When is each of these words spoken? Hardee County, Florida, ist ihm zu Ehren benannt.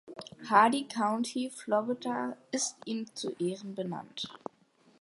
Hardee 0.49 0.85
County, 0.87 1.47
Florida, 1.51 2.35
ist 2.51 2.75
ihm 2.85 3.05
zu 3.13 3.33
Ehren 3.37 3.75
benannt. 3.75 4.33